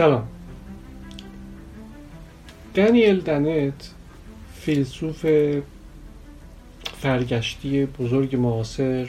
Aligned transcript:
سلام. 0.00 0.28
دنیل 2.74 3.20
دنت 3.20 3.90
فیلسوف 4.54 5.26
فرگشتی 7.00 7.86
بزرگ 7.86 8.36
معاصر 8.36 9.08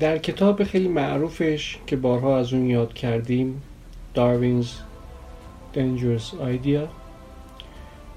در 0.00 0.18
کتاب 0.18 0.64
خیلی 0.64 0.88
معروفش 0.88 1.78
که 1.86 1.96
بارها 1.96 2.38
از 2.38 2.52
اون 2.52 2.66
یاد 2.66 2.94
کردیم 2.94 3.62
داروینز 4.14 4.72
Dangerous 5.74 6.32
Idea 6.32 6.88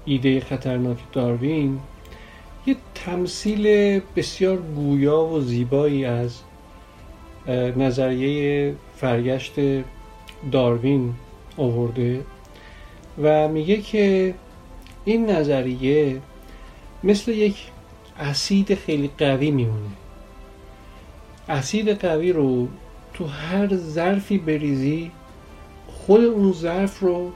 ایده 0.04 0.40
خطرناک 0.40 0.98
داروین 1.12 1.80
یه 2.66 2.76
تمثیل 2.94 4.00
بسیار 4.16 4.56
گویا 4.56 5.24
و 5.24 5.40
زیبایی 5.40 6.04
از 6.04 6.40
نظریه 7.76 8.74
فرگشت 8.96 9.52
داروین 10.50 11.14
آورده 11.56 12.24
و 13.22 13.48
میگه 13.48 13.76
که 13.76 14.34
این 15.04 15.30
نظریه 15.30 16.20
مثل 17.04 17.30
یک 17.30 17.56
اسید 18.18 18.74
خیلی 18.74 19.10
قوی 19.18 19.50
میمونه. 19.50 19.88
اسید 21.48 21.88
قوی 21.88 22.32
رو 22.32 22.68
تو 23.14 23.26
هر 23.26 23.76
ظرفی 23.76 24.38
بریزی 24.38 25.10
خود 25.86 26.24
اون 26.24 26.52
ظرف 26.52 27.00
رو 27.00 27.32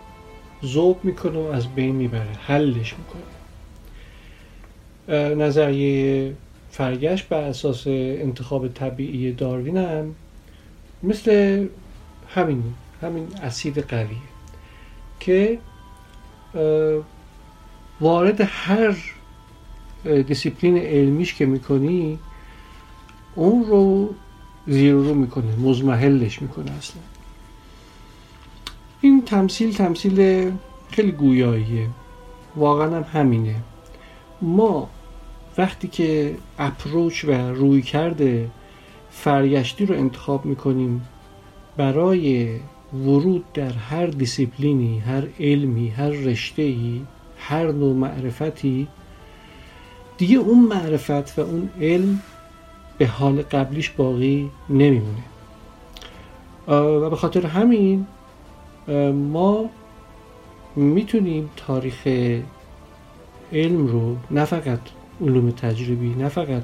ذوب 0.65 1.05
می‌کنه 1.05 1.39
و 1.39 1.53
از 1.53 1.69
بین 1.69 1.95
می‌بره 1.95 2.33
حلش 2.47 2.95
می‌کنه. 2.99 3.23
نظریه 5.35 6.35
فرگشت 6.71 7.29
بر 7.29 7.43
اساس 7.43 7.87
انتخاب 7.87 8.69
طبیعی 8.69 9.33
داروین 9.33 9.77
هم 9.77 10.15
مثل 11.03 11.67
همین 12.29 12.65
همین 13.03 13.29
اسید 13.43 13.79
قویه 13.79 14.19
که 15.21 15.59
وارد 18.01 18.41
هر 18.41 18.97
دیسیپلین 20.27 20.79
علمیش 20.79 21.35
که 21.35 21.47
می‌کنی 21.47 22.19
اون 23.35 23.65
رو 23.65 24.15
زیر 24.67 24.93
رو 24.93 25.15
می‌کنه 25.15 25.57
مزمحلش 25.57 26.43
می‌کنه 26.43 26.73
اصلا. 26.73 27.03
این 29.01 29.25
تمثیل 29.25 29.75
تمثیل 29.75 30.51
خیلی 30.91 31.13
گویاییه. 31.13 31.89
واقعا 32.57 32.97
هم 32.97 33.21
همینه. 33.21 33.55
ما 34.43 34.91
وقتی 35.59 35.89
که 35.89 36.37
اپروچ 36.59 37.25
و 37.25 37.31
روی 37.31 37.83
کرده 37.83 38.51
فرگشتی 39.11 39.87
رو 39.87 39.95
انتخاب 39.95 40.45
می‌کنیم 40.45 41.05
برای 41.77 42.59
ورود 42.95 43.53
در 43.55 43.73
هر 43.73 44.07
دیسیپلینی 44.07 44.99
هر 44.99 45.23
علمی 45.41 45.89
هر 45.89 46.09
رشتهی 46.09 47.03
هر 47.39 47.73
نوع 47.73 47.95
معرفتی 47.95 48.89
دیگه 50.19 50.37
اون 50.37 50.65
معرفت 50.65 51.39
و 51.39 51.43
اون 51.43 51.69
علم 51.81 52.21
به 52.99 53.07
حال 53.07 53.43
قبلیش 53.43 53.91
باقی 53.91 54.51
نمیمونه. 54.71 55.23
و 56.69 57.11
به 57.11 57.17
خاطر 57.17 57.47
همین 57.47 58.07
ما 59.13 59.71
می‌تونیم 60.77 61.51
تاریخ 61.57 62.07
علم 63.53 63.87
رو 63.87 64.17
نه 64.31 64.45
فقط 64.45 64.81
علوم 65.21 65.51
تجربی 65.51 66.15
نه 66.15 66.29
فقط 66.29 66.63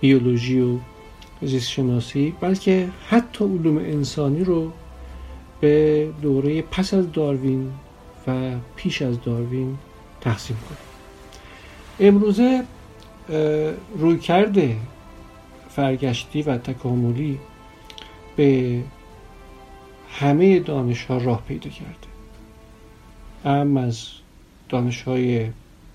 بیولوژی 0.00 0.60
و 0.60 0.78
زیست 1.42 1.70
شناسی 1.70 2.34
بلکه 2.40 2.88
حتی 3.08 3.44
علوم 3.44 3.76
انسانی 3.78 4.44
رو 4.44 4.72
به 5.60 6.08
دوره 6.22 6.62
پس 6.62 6.94
از 6.94 7.12
داروین 7.12 7.72
و 8.26 8.54
پیش 8.76 9.02
از 9.02 9.22
داروین 9.22 9.78
تقسیم 10.20 10.56
کنیم. 10.56 10.78
امروزه 12.00 12.64
روی 13.98 14.18
کرده 14.18 14.76
فرگشتی 15.68 16.42
و 16.42 16.58
تکاملی 16.58 17.38
به 18.36 18.82
همه 20.10 20.60
دانش 20.60 21.04
ها 21.04 21.18
راه 21.18 21.42
پیدا 21.48 21.70
کرده. 21.70 22.08
ام 23.44 23.76
از 23.76 24.06
دانش 24.68 25.02
های 25.02 25.46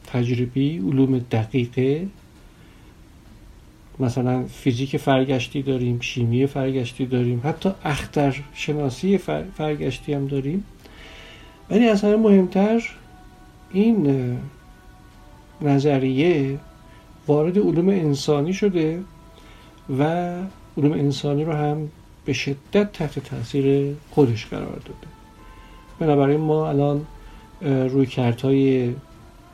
تجربی 0.08 0.78
علوم 0.78 1.20
دقیقه 1.20 2.08
مثلا 4.00 4.44
فیزیک 4.44 4.98
فرگشتی 4.98 5.62
داریم 5.62 6.00
شیمی 6.00 6.48
فرگشتی 6.48 7.06
داریم 7.06 7.42
حتی 7.44 7.72
اختر 7.84 8.42
شناسی 8.54 9.18
فرگشتی 9.58 10.14
هم 10.14 10.28
داریم. 10.28 10.66
ولی 11.70 11.88
از 11.88 12.02
همه 12.02 12.16
مهمتر 12.16 12.90
این 13.72 14.38
نظریه 15.62 16.60
وارد 17.28 17.60
علوم 17.60 17.90
انسانی 17.90 18.54
شده 18.54 19.00
و 20.00 20.04
علوم 20.78 20.92
انسانی 20.92 21.44
رو 21.44 21.54
هم 21.54 21.90
به 22.26 22.34
شدت 22.34 22.92
تحت 22.92 23.20
تاثیر 23.20 23.96
خودش 24.12 24.46
قرار 24.46 24.76
داده. 24.86 25.08
بنابراین 26.00 26.40
ما 26.40 26.70
الان 26.70 27.06
روی 27.62 28.06
کرتهای 28.06 28.94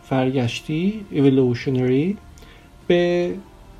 فرگشتی 0.03 1.05
evolutionary 1.13 2.15
به 2.87 3.33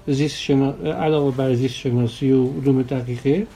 زیست 0.10 0.38
شنا... 0.40 0.72
علاوه 1.04 1.36
بر 1.36 1.54
زیست 1.54 1.76
شناسی 1.76 2.32
و 2.32 2.48
علوم 2.48 2.82
دقیقه 2.82 3.48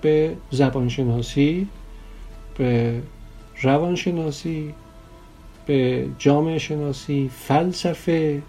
به 0.00 0.36
زبان 0.50 0.88
شناسی 0.88 1.66
به 2.58 3.02
روان 3.62 3.94
شناسی 3.94 4.74
به 5.66 6.06
جامعه 6.18 6.58
شناسی 6.58 7.30
فلسفه 7.34 8.42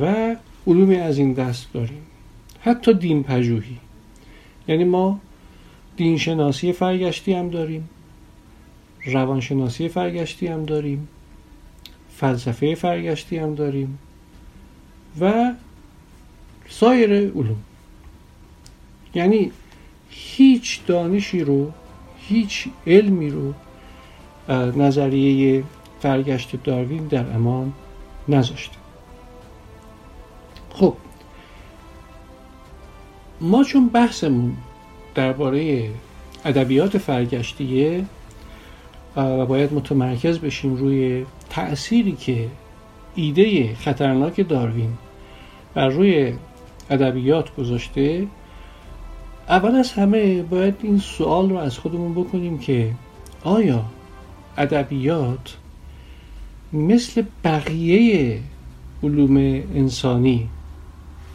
و 0.00 0.36
علومی 0.66 0.96
از 0.96 1.18
این 1.18 1.32
دست 1.32 1.72
داریم. 1.72 2.02
حتی 2.60 2.94
دین 2.94 3.22
پژوهی. 3.22 3.78
یعنی 4.68 4.84
ما 4.84 5.20
دین 5.96 6.18
شناسی 6.18 6.72
فرگشتی 6.72 7.32
هم 7.32 7.48
داریم 7.48 7.88
روانشناسی 9.04 9.88
فرگشتی 9.88 10.46
هم 10.46 10.64
داریم 10.64 11.08
فلسفه 12.16 12.74
فرگشتی 12.74 13.36
هم 13.36 13.54
داریم 13.54 13.98
و 15.20 15.52
سایر 16.70 17.10
علوم. 17.10 17.56
یعنی 19.14 19.52
هیچ 20.10 20.80
دانشی 20.86 21.40
رو 21.40 21.72
هیچ 22.18 22.68
علمی 22.86 23.30
رو 23.30 23.54
نظریه 24.76 25.64
فرگشت 26.00 26.62
داروین 26.64 27.06
در 27.06 27.34
امان 27.34 27.72
نذاشته. 28.28 28.76
خب 30.70 30.96
ما 33.40 33.64
چون 33.64 33.88
بحثمون 33.88 34.56
درباره 35.14 35.90
ادبیات 36.44 36.98
فرگشتیه 36.98 38.04
و 39.16 39.46
باید 39.46 39.72
متمرکز 39.72 40.38
بشیم 40.38 40.74
روی 40.74 41.26
تأثیری 41.50 42.12
که 42.12 42.48
ایده 43.14 43.74
خطرناک 43.74 44.48
داروین 44.48 44.92
بر 45.74 45.88
روی 45.88 46.32
ادبیات 46.90 47.56
گذاشته. 47.56 48.26
اول 49.48 49.74
از 49.74 49.92
همه 49.92 50.42
باید 50.42 50.74
این 50.82 50.98
سوال 50.98 51.50
رو 51.50 51.56
از 51.56 51.78
خودمون 51.78 52.14
بکنیم 52.14 52.58
که 52.58 52.94
آیا 53.44 53.84
ادبیات 54.58 55.56
مثل 56.72 57.22
بقیه 57.44 58.38
علوم 59.02 59.36
انسانی 59.74 60.48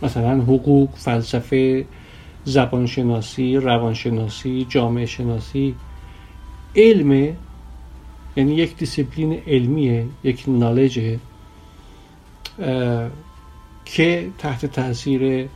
مثلا 0.04 0.42
حقوق، 0.42 0.90
فلسفه، 0.96 1.86
زبانشناسی، 2.46 3.58
روانشناسی، 3.58 4.66
جامعه 4.70 5.06
شناسی 5.06 5.76
علم 6.76 7.36
یعنی 8.36 8.56
یک 8.56 8.78
دیسیپلین 8.78 9.42
علمیه 9.48 10.06
یک 10.24 10.44
نالجه 10.48 11.20
که 13.86 14.30
تحت 14.38 14.66
تاثیر 14.66 15.50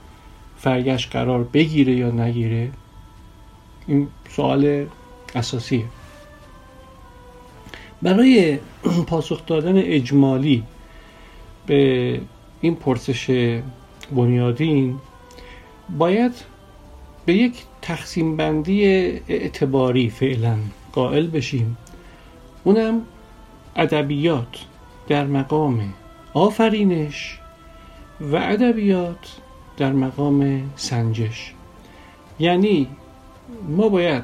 فرگشت 0.58 1.12
قرار 1.12 1.44
بگیره 1.44 1.94
یا 1.94 2.12
نگیره 2.12 2.72
این 3.88 4.08
سوال 4.30 4.86
اساسیه. 5.36 5.86
برای 8.02 8.60
پاسخ 9.08 9.46
دادن 9.46 9.78
اجمالی 9.78 10.64
به 11.66 12.22
این 12.62 12.76
پرسش 12.76 13.52
بنیادین 14.16 15.00
باید 15.98 16.34
به 17.26 17.34
یک 17.34 17.54
تقسیم 17.82 18.38
بندی 18.38 18.86
اعتباری 19.28 20.10
فعلا 20.10 20.58
قائل 20.92 21.28
بشیم. 21.28 21.78
اونم 22.64 23.02
ادبیات 23.76 24.66
در 25.08 25.26
مقام 25.26 25.94
آفرینش 26.34 27.40
و 28.22 28.36
ادبیات 28.36 29.38
در 29.78 29.92
مقام 29.94 30.72
سنجش. 30.76 31.54
یعنی 32.40 32.88
ما 33.68 33.90
باید 33.90 34.24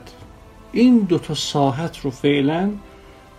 این 0.71 0.99
دوتا 0.99 1.33
ساحت 1.33 1.99
رو 1.99 2.11
فعلا 2.11 2.71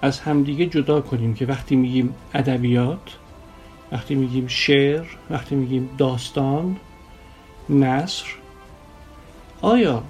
از 0.02 0.20
همدیگه 0.20 0.66
جدا 0.66 1.00
کنیم 1.00 1.34
که 1.34 1.46
وقتی 1.46 1.76
میگیم 1.76 2.14
ادبیات 2.34 3.16
وقتی 3.92 4.14
میگیم 4.14 4.46
شعر 4.46 5.04
وقتی 5.30 5.54
میگیم 5.54 5.90
داستان 5.98 6.76
نصر 7.70 8.26
آیا 9.62 10.02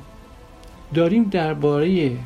داریم 0.94 1.25
درباره 1.25 2.16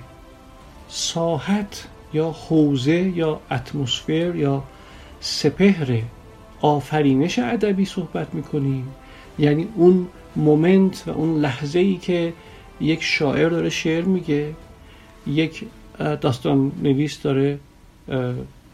ساحت 0.88 1.88
یا 2.12 2.30
حوزه 2.30 3.12
یا 3.16 3.40
اتمسفر 3.50 4.36
یا 4.36 4.62
سپهر 5.20 6.02
آفرینش 6.60 7.38
ادبی 7.38 7.84
صحبت 7.84 8.34
می‌کنیم. 8.34 8.88
یعنی 9.38 9.68
اون 9.74 10.06
مومنت 10.36 11.04
و 11.06 11.10
اون 11.10 11.40
لحظه 11.40 11.78
ای 11.78 11.96
که 11.96 12.32
یک 12.80 13.02
شاعر 13.02 13.48
داره 13.48 13.70
شعر 13.70 14.04
میگه 14.04 14.54
یک 15.26 15.64
داستان 16.20 16.72
نویس 16.82 17.22
داره 17.22 17.58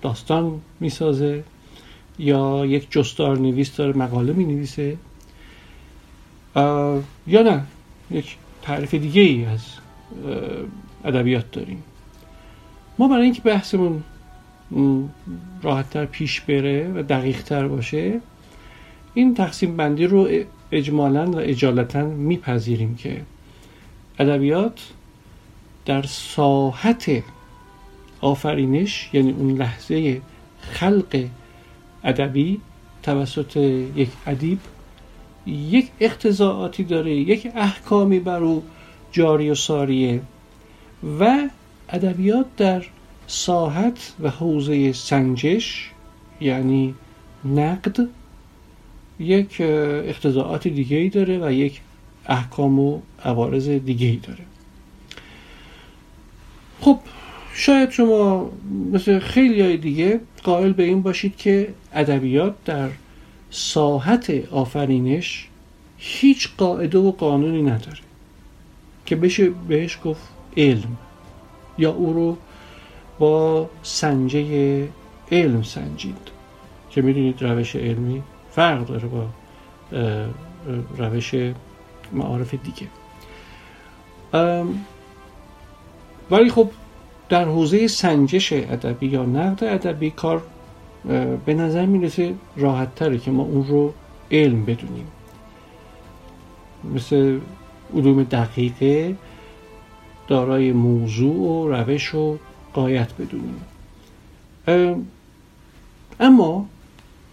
داستان 0.02 0.60
می‌سازه 0.80 1.44
یا 2.18 2.66
یک 2.66 2.90
جستار 2.90 3.38
نویس 3.38 3.76
داره 3.76 3.98
مقاله 3.98 4.32
می 4.32 4.44
نویسه 4.44 4.96
یا 7.26 7.42
نه 7.42 7.62
یک 8.10 8.36
تعریف 8.62 8.94
دیگه 8.94 9.22
ای 9.22 9.44
از 9.44 9.60
ادبیات 11.04 11.50
داریم. 11.50 11.82
ما 12.98 13.08
برای 13.08 13.24
اینکه 13.24 13.42
بحثمون 13.42 14.02
راحتتر 15.62 16.04
پیش 16.04 16.40
بره 16.40 16.92
و 16.94 17.02
دقیقتر 17.02 17.68
باشه. 17.68 18.20
این 19.14 19.34
تقسیم 19.34 19.76
بندی 19.76 20.06
رو 20.06 20.28
اجمالا 20.72 21.30
و 21.30 21.36
اجالتا 21.36 22.02
میپذیریم 22.06 22.96
که 22.96 23.22
ادبیات 24.18 24.80
در 25.86 26.02
ساحت 26.02 27.22
آفرینش 28.20 29.10
یعنی 29.12 29.30
اون 29.30 29.50
لحظه 29.56 30.20
خلق 30.60 31.24
ادبی 32.04 32.60
توسط 33.02 33.56
یک 33.96 34.08
ادیب 34.26 34.58
یک 35.46 35.90
اقتضاعاتی 36.00 36.84
داره 36.84 37.14
یک 37.14 37.52
احکامی 37.54 38.20
بر 38.20 38.42
او 38.42 38.62
جاری 39.12 39.50
و 39.50 39.54
ساریه 39.54 40.20
و 41.20 41.48
ادبیات 41.88 42.46
در 42.56 42.84
ساحت 43.26 44.12
و 44.20 44.30
حوزه 44.30 44.92
سنجش 44.92 45.90
یعنی 46.40 46.94
نقد 47.44 48.08
یک 49.18 49.56
اقتضاعات 49.60 50.68
دیگه 50.68 50.96
ای 50.96 51.08
داره 51.08 51.38
و 51.38 51.52
یک 51.52 51.80
احکام 52.26 52.78
و 52.78 53.00
عوارض 53.24 53.68
دیگه 53.68 54.06
ای 54.06 54.16
داره. 54.16 54.44
خب 56.80 56.98
شاید 57.54 57.90
شما 57.90 58.50
مثل 58.92 59.18
خیلی 59.18 59.60
های 59.60 59.76
دیگه 59.76 60.20
قائل 60.42 60.72
به 60.72 60.82
این 60.82 61.02
باشید 61.02 61.36
که 61.36 61.74
ادبیات 61.92 62.54
در 62.64 62.88
ساحت 63.50 64.30
آفرینش 64.50 65.48
هیچ 65.98 66.48
قاعده 66.58 66.98
و 66.98 67.12
قانونی 67.12 67.62
نداره 67.62 67.98
که 69.06 69.16
بشه 69.16 69.50
بهش 69.50 69.98
گفت 70.04 70.22
علم 70.56 70.96
یا 71.78 71.92
او 71.92 72.12
رو 72.12 72.36
با 73.18 73.70
سنجه 73.82 74.88
علم 75.32 75.62
سنجید. 75.62 76.28
که 76.90 77.02
می‌دونید 77.02 77.42
روش 77.42 77.76
علمی؟ 77.76 78.22
فرق 78.50 78.86
داره 78.86 79.08
با 79.08 79.26
روش 80.98 81.34
معارف 82.12 82.54
دیگه. 82.54 82.86
ولی 86.30 86.50
خب 86.50 86.70
در 87.28 87.44
حوزه 87.44 87.88
سنجش 87.88 88.52
ادبی 88.52 89.06
یا 89.06 89.24
نقد 89.24 89.64
ادبی 89.64 90.10
کار 90.10 90.42
به 91.46 91.54
نظر 91.54 91.86
می‌رسه 91.86 92.34
راحت 92.56 92.94
تره 92.94 93.18
که 93.18 93.30
ما 93.30 93.42
اون 93.42 93.66
رو 93.66 93.94
علم 94.30 94.64
بدونیم. 94.64 95.06
مثل 96.94 97.38
علوم 97.94 98.22
دقیقه 98.22 99.16
دارای 100.28 100.72
موضوع 100.72 101.36
و 101.36 101.68
روش 101.68 102.14
و 102.14 102.38
قایت 102.76 103.10
بدونیم. 103.14 103.60
اما 106.20 106.68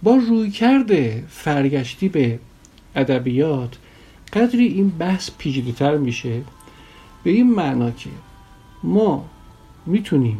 با 0.03 0.15
روی 0.15 0.51
کرده 0.51 1.23
فرگشتی 1.29 2.09
به 2.09 2.39
ادبیات 2.95 3.77
قدری 4.33 4.67
این 4.67 4.89
بحث 4.89 5.29
پیچیده‌تر 5.37 5.97
میشه 5.97 6.41
به 7.23 7.31
این 7.31 7.53
معنا 7.53 7.91
که 7.91 8.09
ما 8.83 9.25
می‌تونیم 9.85 10.37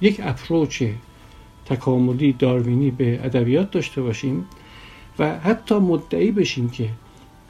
یک 0.00 0.20
اپروچ 0.22 0.82
تکاملی 1.66 2.32
داروینی 2.32 2.90
به 2.90 3.20
ادبیات 3.24 3.70
داشته 3.70 4.02
باشیم 4.02 4.46
و 5.18 5.38
حتی 5.38 5.74
مدعی 5.74 6.30
بشیم 6.30 6.70
که 6.70 6.88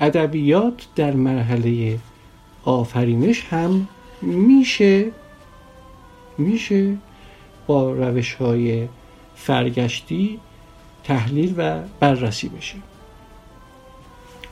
ادبیات 0.00 0.86
در 0.96 1.14
مرحله 1.14 1.98
آفرینش 2.64 3.44
هم 3.44 3.88
میشه 4.22 5.10
میشه 6.38 6.96
با 7.66 7.92
روش 7.92 8.34
های 8.34 8.88
فرگشتی 9.34 10.40
تحلیل 11.04 11.54
و 11.56 11.80
بررسی 12.00 12.48
بشه. 12.48 12.76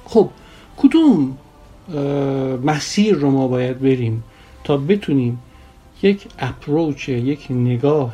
خب 0.05 0.31
کدوم 0.77 1.39
مسیر 2.65 3.15
رو 3.15 3.31
ما 3.31 3.49
باید 3.49 3.81
بریم 3.81 4.25
تا 4.65 4.77
بتونیم 4.77 5.39
یک 6.03 6.27
اپروچ 6.39 7.09
یک 7.09 7.47
نگاه 7.51 8.13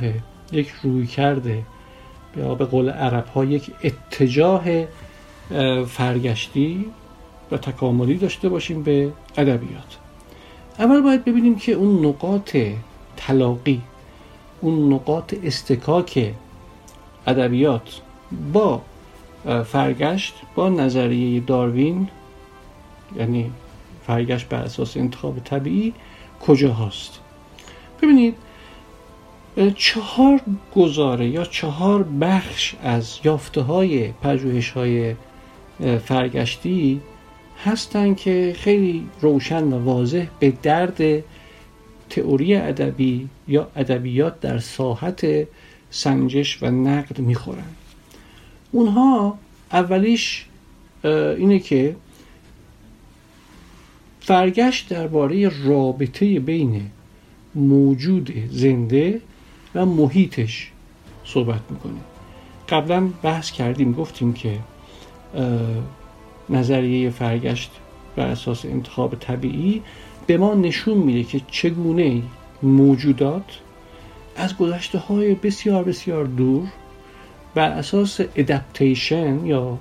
یک 0.52 0.72
روی 0.82 1.06
کرده 1.06 1.62
یا 2.36 2.54
به 2.54 2.64
قول 2.64 2.90
عرب 2.90 3.26
ها 3.26 3.44
یک 3.44 3.70
اتجاه 3.84 4.64
فرگشتی 5.84 6.86
و 7.50 7.56
تکاملی 7.56 8.14
داشته 8.14 8.48
باشیم 8.48 8.82
به 8.82 9.12
ادبیات. 9.36 9.98
اول 10.78 11.00
باید 11.00 11.24
ببینیم 11.24 11.56
که 11.56 11.72
اون 11.72 12.06
نقاط 12.06 12.56
تلاقی 13.18 13.82
اون 14.60 14.92
نقاط 14.92 15.34
استکاک 15.44 16.34
ادبیات 17.26 18.00
با 18.52 18.80
فرگشت 19.64 20.34
با 20.54 20.68
نظریه 20.68 21.40
داروین 21.40 22.08
یعنی 23.16 23.50
فرگشت 24.06 24.48
بر 24.48 24.58
اساس 24.58 24.96
انتخاب 24.96 25.38
طبیعی 25.38 25.94
کجا 26.40 26.72
هست 26.72 27.20
ببینید 28.02 28.34
چهار 29.76 30.40
گزاره 30.76 31.28
یا 31.28 31.44
چهار 31.44 32.02
بخش 32.02 32.74
از 32.82 33.18
یافته 33.24 33.60
های 33.60 34.12
پژوهش 34.12 34.70
های 34.70 35.14
فرگشتی 36.04 37.00
هستند 37.64 38.16
که 38.16 38.54
خیلی 38.58 39.06
روشن 39.20 39.64
و 39.64 39.84
واضح 39.84 40.26
به 40.38 40.50
درد 40.62 41.00
تئوری 42.10 42.54
ادبی 42.54 43.28
یا 43.48 43.68
ادبیات 43.76 44.40
در 44.40 44.58
ساحت 44.58 45.26
سنجش 45.90 46.62
و 46.62 46.70
نقد 46.70 47.18
می‌خورن. 47.18 47.72
اونها 48.72 49.38
اولیش 49.72 50.46
اینه 51.04 51.58
که 51.58 51.96
فرگشت 54.20 54.88
درباره 54.88 55.48
رابطه 55.64 56.40
بین 56.40 56.90
موجود 57.54 58.32
زنده 58.50 59.20
و 59.74 59.86
محیطش 59.86 60.70
صحبت 61.24 61.60
می‌کنه. 61.70 62.00
قبلا 62.68 63.08
بحث 63.22 63.50
کردیم 63.50 63.92
گفتیم 63.92 64.32
که 64.32 64.58
نظریه 66.50 67.10
فرگشت 67.10 67.70
بر 68.16 68.26
اساس 68.26 68.64
انتخاب 68.64 69.14
طبیعی 69.14 69.82
به 70.28 70.36
ما 70.36 70.54
نشون 70.54 70.98
میده 70.98 71.24
که 71.24 71.40
چگونه 71.50 72.22
موجودات 72.62 73.58
از 74.36 74.56
گذشته 74.56 74.98
های 74.98 75.34
بسیار 75.34 75.84
بسیار 75.84 76.24
دور 76.24 76.68
بر 77.54 77.70
اساس 77.70 78.20
ادپتیشن 78.20 79.46
یا 79.46 79.78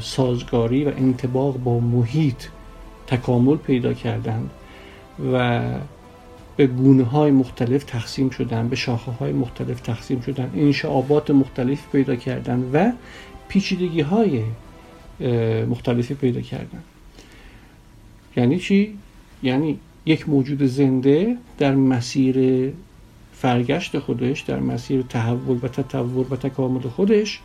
سازگاری 0.00 0.84
و 0.84 0.88
انتباق 0.88 1.56
با 1.56 1.80
محیط 1.80 2.44
تکامل 3.06 3.56
پیدا 3.56 3.92
کردند 3.92 4.50
و 5.32 5.62
به 6.56 6.66
گونه 6.66 7.04
های 7.04 7.30
مختلف 7.30 7.84
تقسیم 7.84 8.30
شدن 8.30 8.68
به 8.68 8.76
شاخه 8.76 9.12
های 9.12 9.32
مختلف 9.32 9.80
تقسیم 9.80 10.20
شدن 10.20 10.50
انشعابات 10.56 11.30
مختلف 11.30 11.90
پیدا 11.92 12.16
کردن 12.16 12.70
و 12.72 12.92
پیچیدگی 13.48 14.00
های 14.00 14.42
مختلفی 15.64 16.14
پیدا 16.14 16.40
کردن 16.40 16.82
یعنی 18.36 18.58
چی؟ 18.58 18.98
یعنی 19.42 19.78
یک 20.06 20.28
موجود 20.28 20.62
زنده 20.62 21.36
در 21.58 21.74
مسیر 21.74 22.68
فرگشت 23.32 23.98
خودش 23.98 24.40
در 24.40 24.60
مسیر 24.60 25.02
تحول 25.02 25.58
و 25.62 25.68
تطور 25.68 26.26
و 26.30 26.36
تکامل 26.36 26.80
خودش 26.80 27.40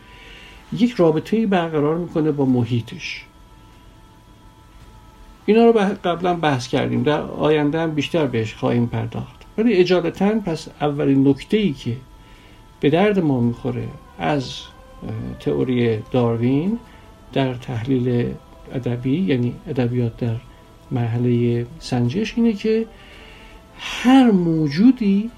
یک 0.72 0.92
رابطه 0.92 1.46
برقرار 1.46 1.98
می‌کنه 1.98 2.32
با 2.32 2.44
محیطش. 2.44 3.24
اینا 5.46 5.64
رو 5.64 5.72
قبلا 6.04 6.34
بحث 6.34 6.68
کردیم. 6.68 7.02
در 7.02 7.20
آینده 7.20 7.80
هم 7.80 7.94
بیشتر 7.94 8.26
بهش 8.26 8.54
خواهیم 8.54 8.86
پرداخت. 8.86 9.46
ولی 9.58 9.72
اجالتا 9.72 10.40
پس 10.40 10.68
اولین 10.80 11.28
نکته 11.28 11.56
ای 11.56 11.72
که 11.72 11.96
به 12.80 12.90
درد 12.90 13.18
ما 13.18 13.40
می‌خوره 13.40 13.88
از 14.18 14.54
تئوری 15.40 15.98
داروین 16.10 16.78
در 17.32 17.54
تحلیل 17.54 18.34
ادبی 18.72 19.20
یعنی 19.20 19.54
ادبیات 19.68 20.16
در 20.16 20.36
مرحله 20.90 21.66
سنجش 21.78 22.34
اینه 22.36 22.52
که 22.52 22.86
هر 23.78 24.30
موجودی 24.30 25.30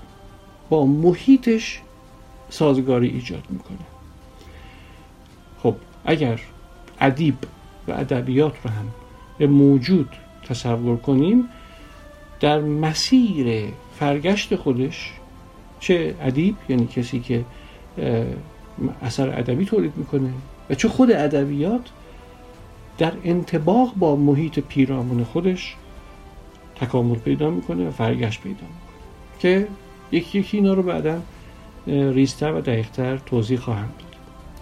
با 0.68 0.86
محیطش 0.86 1.80
سازگاری 2.48 3.08
ایجاد 3.08 3.44
می‌کنه. 3.50 3.86
خب 5.62 5.74
اگر 6.04 6.40
ادیب 7.00 7.34
و 7.88 7.92
ادبیات 7.92 8.54
رو 8.64 8.70
هم 8.70 8.86
به 9.38 9.46
موجود 9.46 10.08
تصور 10.48 10.96
کنیم 10.96 11.48
در 12.40 12.60
مسیر 12.60 13.64
فرگشت 13.98 14.56
خودش 14.56 15.12
چه 15.80 16.14
ادیب 16.20 16.56
یعنی 16.68 16.86
کسی 16.86 17.20
که 17.20 17.44
اثر 19.02 19.28
ادبی 19.38 19.64
تولید 19.64 19.92
می‌کنه 19.96 20.30
و 20.70 20.74
چه 20.74 20.88
خود 20.88 21.10
ادبیات 21.10 21.82
در 23.00 23.12
انتباق 23.24 23.94
با 23.94 24.16
محیط 24.16 24.58
پیرامون 24.58 25.24
خودش 25.24 25.76
تکامل 26.80 27.18
پیدا 27.18 27.50
می‌کنه 27.50 27.88
و 27.88 27.90
فرگشت 27.90 28.40
پیدا 28.40 28.54
می‌کنه 28.54 29.38
که 29.38 29.68
یکی 30.12 30.38
یکی 30.38 30.56
اینا 30.56 30.74
رو 30.74 30.82
بعدا 30.82 31.20
ریزتر 31.86 32.52
و 32.52 32.60
دقیقتر 32.60 33.16
توضیح 33.16 33.58
خواهم 33.58 33.88
داد. 33.98 34.16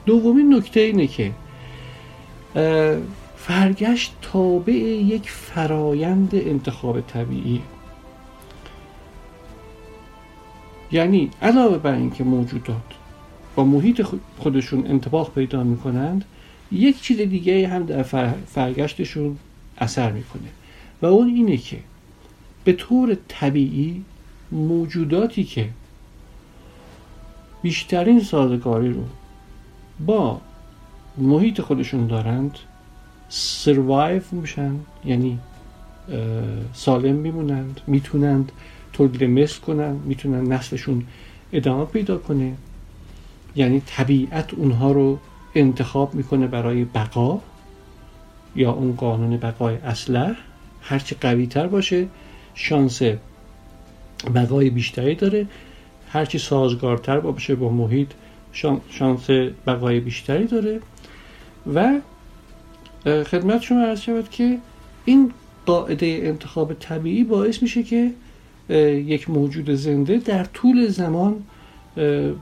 دومین 0.07 0.55
نکته 0.55 0.81
اینه 0.81 1.07
که 1.07 1.33
فرگشت 3.37 4.17
تابع 4.23 4.73
یک 4.73 5.31
فرایند 5.31 6.31
انتخاب 6.35 7.01
طبیعی. 7.01 7.63
یعنی 10.93 11.31
علاوه 11.43 11.79
بر 11.79 11.95
اینکه 11.95 12.25
موجودات 12.25 12.77
با 13.57 13.65
محیط 13.65 14.07
خودشون 14.39 14.87
انتباق 14.87 15.35
پیدا 15.35 15.63
می‌کنند 15.63 16.25
یک 16.73 17.01
چیز 17.01 17.21
دیگه 17.21 17.69
هم 17.69 17.87
در 17.87 18.03
فرگشتشون 18.47 19.37
اثر 19.79 20.13
می‌کنه. 20.13 20.49
و 21.03 21.07
اون 21.07 21.29
اینه 21.29 21.57
که 21.57 21.79
به 22.65 22.73
طور 22.73 23.17
طبیعی 23.29 24.05
موجوداتی 24.53 25.45
که 25.45 25.69
بیشترین 27.63 28.21
سازگاری 28.21 28.91
رو 28.91 29.05
با 30.07 30.41
محیط 31.19 31.61
خودشون 31.61 32.07
دارند 32.07 32.59
سروایو 33.29 34.23
میشن 34.33 34.75
یعنی 35.05 35.39
سالم 36.73 37.15
میمونند 37.15 37.81
می‌تونند 37.87 38.53
تولید 38.93 39.25
مثل 39.25 39.61
کنن 39.61 39.97
می‌تونن 40.05 40.53
نسلشون 40.53 41.05
ادامه 41.53 41.85
پیدا 41.85 42.19
کنه. 42.19 42.55
یعنی 43.57 43.83
طبیعت 43.87 44.55
اونها 44.55 44.93
رو 44.93 45.19
انتخاب 45.55 46.15
می‌کنه 46.15 46.47
برای 46.47 46.85
بقا 46.85 47.41
یا 48.57 48.73
اون 48.73 48.97
قانون 48.97 49.37
بقای 49.37 49.77
اسلح 49.77 50.37
هرچی 50.83 51.17
قوی 51.21 51.47
تر 51.47 51.67
باشه 51.67 52.07
شانس 52.55 53.03
بقای 54.35 54.71
بیشتری 54.71 55.15
داره. 55.15 55.47
هرچی 56.11 56.39
سازگارتر 56.39 57.21
باشه 57.21 57.55
با 57.55 57.69
محیط 57.71 58.09
شانس 58.91 59.31
بقای 59.67 60.01
بیشتری 60.01 60.47
داره. 60.47 60.81
و 61.75 62.01
خدمت 63.05 63.63
شما 63.63 63.83
عرض 63.83 64.01
شود 64.01 64.31
که 64.31 64.59
این 65.05 65.33
قاعده 65.67 66.21
انتخاب 66.23 66.75
طبیعی 66.75 67.25
باعث 67.25 67.63
میشه 67.63 67.83
که 67.83 68.13
یک 68.95 69.31
موجود 69.31 69.71
زنده 69.71 70.17
در 70.17 70.45
طول 70.45 70.89
زمان 70.89 71.43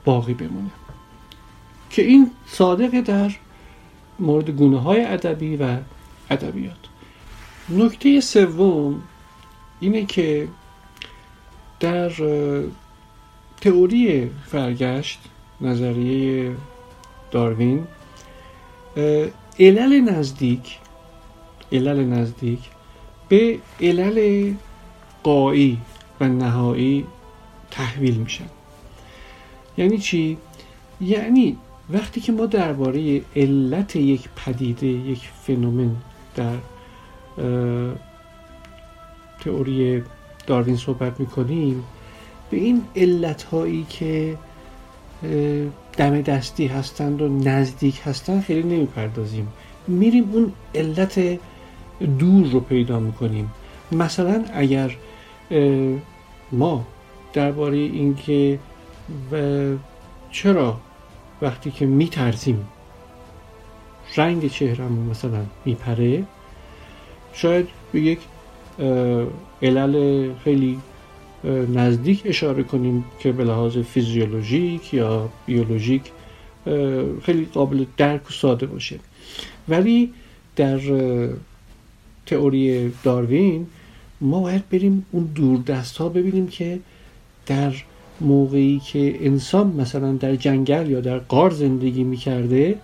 باقی 0.05 0.33
بمونه. 0.33 0.69
که 1.89 2.01
این 2.01 2.31
صادق 2.47 3.01
در 3.01 3.31
مورد 4.19 4.49
گونه 4.49 4.79
های 4.79 5.05
ادبی 5.05 5.55
و 5.55 5.77
ادبیات 6.29 6.77
نکته 7.69 8.21
سوم 8.21 9.03
اینه 9.79 10.05
که 10.05 10.47
در 11.79 12.11
تئوری 13.61 14.31
فرگشت 14.45 15.19
نظریه 15.61 16.55
داروین 17.31 17.87
علل 19.59 19.99
نزدیک 19.99 20.77
علل 21.71 22.03
نزدیک 22.03 22.59
به 23.29 23.59
علل 23.81 24.53
قایی 25.23 25.77
و 26.19 26.27
نهایی 26.27 27.05
تحویل 27.71 28.15
میشن 28.15 28.49
یعنی 29.77 29.97
چی؟ 29.97 30.37
یعنی 31.01 31.57
وقتی 31.89 32.21
که 32.21 32.31
ما 32.31 32.45
درباره 32.45 33.21
علت 33.35 33.95
یک 33.95 34.29
پدیده 34.35 34.87
یک 34.87 35.29
فنومن 35.41 35.95
در 36.35 36.55
تئوری 39.39 40.03
داروین 40.47 40.75
صحبت 40.75 41.19
می‌کنیم 41.19 41.83
به 42.49 42.57
این 42.57 42.83
علت 42.95 43.43
هایی 43.43 43.85
که 43.89 44.37
دم 45.97 46.21
دستی 46.21 46.67
هستند 46.67 47.21
و 47.21 47.27
نزدیک 47.27 48.01
هستند 48.05 48.43
خیلی 48.43 48.63
نمی‌پردازیم. 48.63 49.47
میریم 49.87 50.29
اون 50.33 50.51
علت 50.75 51.39
دور 52.19 52.47
رو 52.47 52.59
پیدا 52.59 52.99
می‌کنیم. 52.99 53.51
مثلا 53.91 54.45
اگر 54.53 54.95
ما 56.51 56.85
درباره 57.33 57.77
اینکه 57.77 58.59
چرا 60.31 60.79
وقتی 61.41 61.71
که 61.71 61.85
میترسیم. 61.85 62.67
رنگ 64.17 64.51
چهرمون 64.51 65.09
مثلا 65.09 65.45
میپره. 65.65 66.23
شاید 67.33 67.67
به 67.91 68.01
یک 68.01 68.19
علل 69.61 70.33
خیلی 70.43 70.79
نزدیک 71.73 72.21
اشاره 72.25 72.63
کنیم 72.63 73.05
که 73.19 73.31
به 73.31 73.43
لحاظ 73.43 73.77
فیزیولوژیک 73.77 74.93
یا 74.93 75.29
بیولوژیک 75.45 76.01
خیلی 77.23 77.45
قابل 77.53 77.85
درک 77.97 78.29
و 78.29 78.33
ساده 78.33 78.65
باشه. 78.65 78.99
ولی 79.69 80.13
در 80.55 80.79
تئوری 82.25 82.93
داروین 83.03 83.67
ما 84.21 84.39
باید 84.39 84.69
بریم 84.69 85.05
اون 85.11 85.23
دور 85.23 85.59
دست 85.59 85.97
ها 85.97 86.09
ببینیم 86.09 86.47
که 86.47 86.79
در 87.45 87.73
موقعی 88.21 88.79
که 88.79 89.25
انسان 89.25 89.67
مثلا 89.67 90.11
در 90.11 90.35
جنگل 90.35 90.89
یا 90.91 91.01
در 91.01 91.17
قار 91.17 91.49
زندگی 91.49 92.03
می‌کرده 92.03 92.75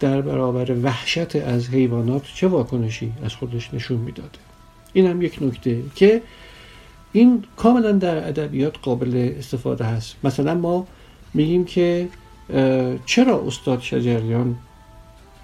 در 0.00 0.20
برابر 0.20 0.76
وحشت 0.82 1.36
از 1.36 1.68
حیوانات 1.68 2.22
چه 2.34 2.48
واکنشی 2.48 3.12
از 3.24 3.34
خودش 3.34 3.74
نشون 3.74 3.98
می‌داده؟ 3.98 4.38
این 4.92 5.06
هم 5.06 5.22
یک 5.22 5.38
نکته 5.42 5.82
که 5.94 6.22
این 7.12 7.44
کاملا 7.56 7.92
در 7.92 8.28
ادبیات 8.28 8.74
قابل 8.82 9.32
استفاده 9.38 9.84
هست. 9.84 10.16
مثلا 10.24 10.54
ما 10.54 10.86
میگیم 11.34 11.64
که 11.64 12.08
چرا 13.06 13.46
استاد 13.46 13.80
شجریان 13.80 14.56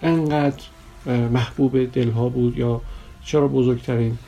انقدر 0.02 0.62
محبوب 1.06 1.92
دلها 1.92 2.28
بود 2.28 2.58
یا 2.58 2.80
چرا 3.24 3.48
بزرگترین 3.48 4.18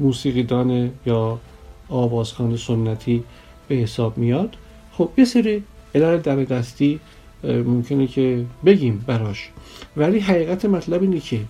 موسیقیدان 0.00 0.90
یا 1.06 1.38
آوازخان 1.88 2.56
سنتی 2.56 3.24
به 3.68 3.74
حساب 3.74 4.18
میاد. 4.18 4.56
خب 4.92 5.10
یه 5.18 5.24
سری 5.24 5.62
علل 5.94 6.16
دم 6.16 6.44
دستی 6.44 7.00
ممکنه 7.44 8.06
که 8.06 8.44
بگیم 8.64 9.04
براش. 9.06 9.50
ولی 9.96 10.18
حقیقت 10.18 10.64
مطلب 10.64 11.02
اینه 11.02 11.20
که 11.20 11.40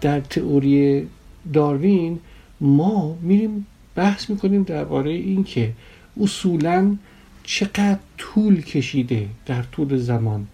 در 0.00 0.20
تئوری 0.20 1.08
داروین 1.52 2.18
ما 2.60 3.16
میریم 3.22 3.66
بحث 3.94 4.30
می‌کنیم 4.30 4.62
درباره 4.62 5.10
این 5.10 5.44
که 5.44 5.72
اصولا 6.20 6.96
چقدر 7.44 7.98
طول 8.18 8.62
کشیده 8.62 9.28
در 9.46 9.62
طول 9.62 9.96
زمان 9.96 10.46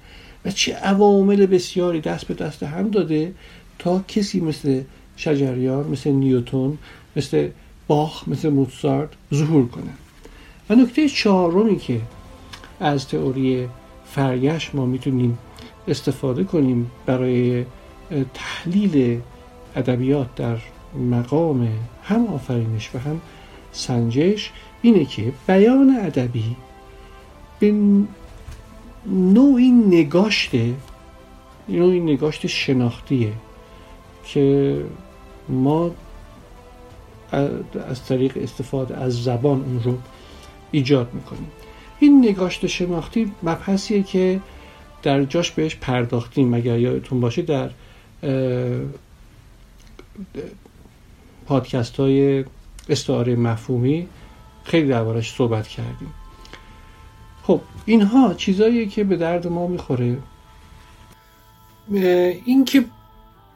و 0.44 0.50
چه 0.50 0.74
عوامل 0.74 1.46
بسیاری 1.46 2.00
دست 2.00 2.26
به 2.26 2.34
دست 2.34 2.62
هم 2.62 2.90
داده 2.90 3.32
تا 3.78 4.04
کسی 4.08 4.40
مثل 4.40 4.82
شجریان 5.16 5.86
مثل 5.88 6.10
نیوتون 6.10 6.78
مثل 7.16 7.48
باخ 7.90 8.28
مثل 8.28 8.48
موتسارت 8.48 9.08
ظهور 9.34 9.68
کنه. 9.68 9.92
و 10.70 10.74
نکته 10.74 11.08
چهارمی 11.08 11.76
که 11.76 12.00
از 12.80 13.08
تئوری 13.08 13.68
فرگشت 14.06 14.74
ما 14.74 14.86
می‌تونیم 14.86 15.38
استفاده 15.88 16.44
کنیم 16.44 16.90
برای 17.06 17.64
تحلیل 18.34 19.20
ادبیات 19.76 20.34
در 20.34 20.58
مقام 21.10 21.68
هم 22.04 22.26
آفرینش 22.26 22.90
و 22.94 22.98
هم 22.98 23.20
سنجش 23.72 24.50
اینه 24.82 25.04
که 25.04 25.32
بیان 25.46 25.96
ادبی 26.02 26.56
به 27.58 27.74
نوعی 29.06 29.70
نگاشته 29.70 30.74
نوعی 31.68 32.00
نگاشت 32.00 32.46
شناختیه 32.46 33.32
که 34.24 34.76
ما 35.48 35.90
از 37.88 38.04
طریق 38.04 38.38
استفاده 38.42 38.96
از 38.96 39.22
زبان 39.22 39.60
اون 39.60 39.82
رو 39.82 39.98
ایجاد 40.70 41.14
می‌کنیم. 41.14 41.50
این 41.98 42.24
نگاشت 42.28 42.66
شناختی 42.66 43.32
مبحثیه 43.42 44.02
که 44.02 44.40
در 45.02 45.24
جاش 45.24 45.50
بهش 45.50 45.76
پرداختیم. 45.76 46.54
اگر 46.54 46.78
یادتون 46.78 47.20
باشه 47.20 47.42
در 47.42 47.70
پادکست 51.46 51.96
های 51.96 52.44
استعاره 52.88 53.36
مفهومی 53.36 54.08
خیلی 54.64 54.88
دربارش 54.88 55.34
صحبت 55.34 55.68
کردیم. 55.68 56.14
خب 57.42 57.60
اینها 57.84 58.34
چیزاییه 58.34 58.86
که 58.86 59.04
به 59.04 59.16
درد 59.16 59.46
ما 59.46 59.66
می‌خوره. 59.66 60.18
اینکه 62.44 62.84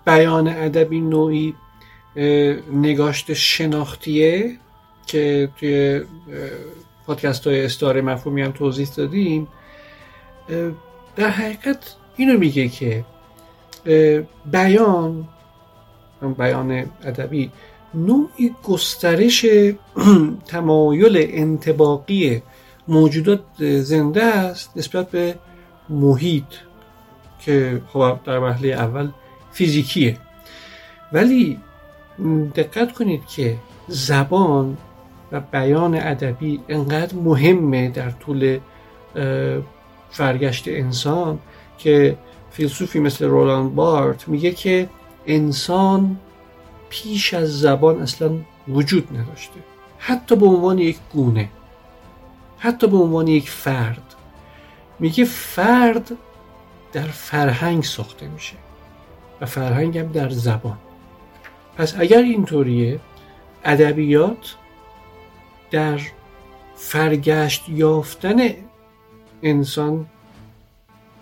بیان 0.05 0.49
ادبی 0.49 1.01
نوعی 1.01 1.55
نگاشت 2.73 3.33
شناختیه 3.33 4.57
که 5.07 5.49
توی 5.57 6.03
پادکست 7.07 7.47
های 7.47 7.65
استعاره 7.65 8.01
مفهومی 8.01 8.43
هم 8.43 8.53
توضیح 8.53 8.89
دادیم. 8.97 9.49
در 11.17 11.29
حقیقت 11.29 11.95
اینو 12.17 12.39
میگه 12.39 12.69
که 12.69 13.05
بیان 14.53 15.29
بیان 16.39 16.71
ادبی 17.05 17.51
نوعی 17.95 18.55
گسترش 18.63 19.47
تمایل 20.47 21.17
انتباقی 21.31 22.43
موجودات 22.89 23.41
زنده 23.61 24.25
است 24.25 24.71
نسبت 24.77 25.11
به 25.11 25.35
محیط 25.89 26.45
که 27.41 27.83
خب 27.89 28.19
در 28.25 28.39
مرحله 28.39 28.69
اول 28.69 29.11
فیزیکیه. 29.53 30.17
ولی 31.13 31.61
دقت 32.55 32.93
کنید 32.93 33.27
که 33.27 33.57
زبان 33.89 34.77
و 35.33 35.41
بیان 35.41 35.95
ادبی 35.95 36.61
انقدر 36.69 37.17
مهمه 37.17 37.89
در 37.89 38.11
طول 38.11 38.59
فرگشت 40.11 40.69
انسان 40.69 41.39
که 41.79 42.19
فیلسوفی 42.51 43.01
مثل 43.01 43.25
رولان 43.25 43.75
بارت 43.75 44.29
میگه 44.29 44.51
که 44.51 44.89
انسان 45.27 46.17
پیش 46.89 47.35
از 47.35 47.61
زبان 47.61 48.03
اصلا 48.03 48.31
وجود 48.69 49.09
نداشته. 49.17 49.61
حتی 49.99 50.37
به 50.37 50.47
عنوان 50.47 50.79
یک 50.79 50.99
گونه 51.13 51.49
حتی 52.59 52.87
به 52.87 52.97
عنوان 52.97 53.29
یک 53.29 53.51
فرد. 53.51 54.15
میگه 54.99 55.25
فرد 55.25 56.11
در 56.93 57.07
فرهنگ 57.07 57.83
ساخته 57.85 58.29
میشه 58.29 58.57
و 59.41 59.47
فرهنگ 59.47 59.99
هم 59.99 60.07
در 60.07 60.31
زبان. 60.31 60.79
پس 61.77 61.95
اگر 61.99 62.23
اینطوریه 62.23 63.01
ادبیات 63.65 64.55
در 65.71 66.01
فرگشت 66.77 67.69
یافتن 67.69 68.37
انسان 69.43 70.07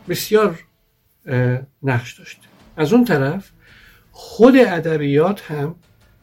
بسیار 0.09 0.59
نقش 1.83 2.19
داشته. 2.19 2.43
از 2.77 2.93
اون 2.93 3.05
طرف 3.05 3.51
خود 4.12 4.57
ادبیات 4.57 5.51
هم 5.51 5.75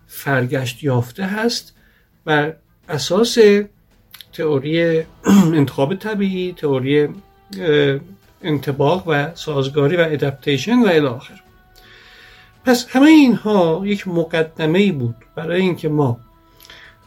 فرگشت 0.07 0.83
یافته 0.83 1.25
هست 1.25 1.75
بر 2.25 2.55
اساس 2.89 3.37
تئوری 4.33 5.03
انتخاب 5.25 5.95
طبیعی 5.95 6.53
تئوری 6.53 7.07
انتباق 8.41 9.03
و 9.07 9.35
سازگاری 9.35 9.95
و 9.97 9.99
ادپتیشن 9.99 10.79
و 10.79 10.87
الاخر 10.87 11.41
پس 12.69 12.85
همه 12.89 13.05
اینها 13.05 13.81
یک 13.85 14.07
مقدمه 14.07 14.79
ای 14.79 14.91
بود 14.91 15.15
برای 15.35 15.61
اینکه 15.61 15.89
ما 15.89 16.19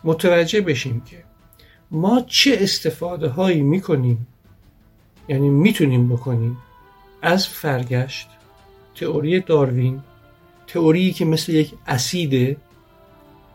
متوجه 0.05 0.61
بشیم 0.61 1.01
که 1.01 1.25
ما 1.91 2.25
چه 2.27 2.57
استفاده 2.61 3.29
هایی 3.29 3.63
می‌کنیم 3.63 4.27
یعنی 5.29 5.49
می‌تونیم 5.49 6.09
بکنیم 6.09 6.59
از 7.23 7.47
فرگشت 7.47 8.29
تئوری 8.95 9.41
داروین 9.41 10.03
تئوری 10.67 11.13
که 11.13 11.25
مثل 11.25 11.53
یک 11.53 11.75
اسیده 11.87 12.57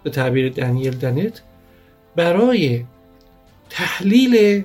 به 0.04 0.10
تعبیر 0.10 0.50
دنیل 0.50 0.98
دنت 0.98 1.41
برای 2.15 2.86
تحلیل 3.70 4.63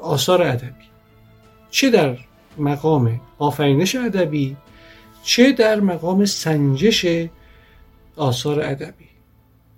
آثار 0.00 0.42
ادبی. 0.42 0.84
چه 1.70 1.90
در 1.90 2.18
مقام 2.58 3.20
آفرینش 3.38 3.94
ادبی 3.94 4.56
چه 5.22 5.52
در 5.52 5.80
مقام 5.80 6.24
سنجش 6.24 7.06
آثار 8.16 8.60
ادبی؟ 8.60 9.08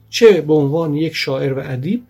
چه 0.08 0.40
به 0.40 0.54
عنوان 0.54 0.94
یک 0.94 1.14
شاعر 1.14 1.52
و 1.52 1.62
ادیب 1.64 2.02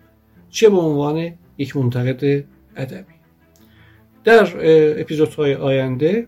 چه 0.49 0.69
به 0.69 0.77
عنوان 0.77 1.31
یک 1.57 1.77
منتقد 1.77 2.43
ادبی؟ 2.75 3.13
در 4.23 4.47
اپیزودهای 5.01 5.55
آینده 5.55 6.27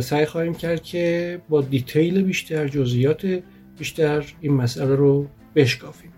سعی 0.00 0.24
خواهیم 0.26 0.54
کرد 0.54 0.82
که 0.82 1.40
با 1.48 1.60
detail 1.60 2.22
بیشتر 2.22 2.68
جزئیات 2.68 3.42
بیشتر 3.78 4.24
این 4.40 4.52
مسئله 4.52 4.94
رو 4.94 5.26
بشکافیم. 5.54 6.12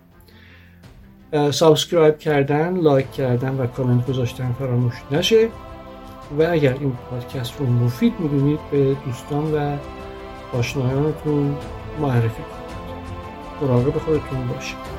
subscribe 1.51 2.17
کردن 2.17 2.77
like 2.77 3.11
کردن 3.11 3.55
و 3.55 3.67
کامنت 3.67 4.07
گذاشتن 4.07 4.55
فراموش 4.59 4.93
نشه. 5.11 5.49
و 6.39 6.47
اگر 6.51 6.73
این 6.73 6.97
پادکست 7.09 7.59
رو 7.59 7.65
مفید 7.65 8.13
می‌دونید 8.19 8.59
به 8.71 8.95
دوستان 9.05 9.53
و 9.53 9.77
آشنایانتون 10.57 11.57
معرفی 12.01 12.29
کنید. 12.29 12.73
مراقب 13.61 13.97
خودتون 13.97 14.47
باشید. 14.47 14.92